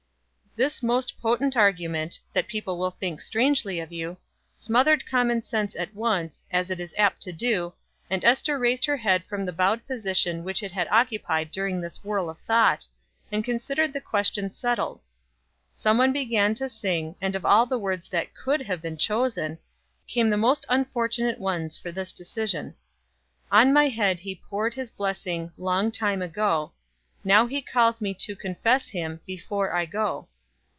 This 0.57 0.83
most 0.83 1.17
potent 1.21 1.55
argument, 1.55 2.19
"People 2.49 2.77
will 2.77 2.91
think 2.91 3.21
strangely 3.21 3.79
of 3.79 3.93
you," 3.93 4.17
smothered 4.53 5.07
common 5.09 5.43
sense 5.43 5.77
at 5.77 5.95
once, 5.95 6.43
as 6.51 6.69
it 6.69 6.77
is 6.81 6.93
apt 6.97 7.21
to 7.21 7.31
do, 7.31 7.73
and 8.09 8.21
Ester 8.25 8.59
raised 8.59 8.83
her 8.83 8.97
head 8.97 9.23
from 9.23 9.45
the 9.45 9.53
bowed 9.53 9.87
position 9.87 10.43
which 10.43 10.61
it 10.61 10.73
had 10.73 10.89
occupied 10.89 11.51
during 11.51 11.79
this 11.79 12.03
whirl 12.03 12.29
of 12.29 12.37
thought, 12.39 12.85
and 13.31 13.45
considered 13.45 13.93
the 13.93 14.01
question 14.01 14.49
settled. 14.49 15.01
Some 15.73 15.97
one 15.97 16.11
began 16.11 16.53
to 16.55 16.67
sing, 16.67 17.15
and 17.21 17.33
of 17.33 17.45
all 17.45 17.65
the 17.65 17.79
words 17.79 18.09
that 18.09 18.35
could 18.35 18.59
have 18.63 18.81
been 18.81 18.97
chosen, 18.97 19.57
came 20.05 20.29
the 20.29 20.35
most 20.35 20.65
unfortunate 20.67 21.39
ones 21.39 21.77
for 21.77 21.93
this 21.93 22.11
decision: 22.11 22.75
"On 23.53 23.71
my 23.71 23.87
head 23.87 24.19
he 24.19 24.35
poured 24.49 24.73
his 24.73 24.91
blessing, 24.91 25.53
Long 25.57 25.93
time 25.93 26.21
ago; 26.21 26.73
Now 27.23 27.45
he 27.45 27.61
calls 27.61 28.01
me 28.01 28.13
to 28.15 28.35
confess 28.35 28.89
him 28.89 29.21
Before 29.25 29.71
I 29.73 29.85
go. 29.85 30.27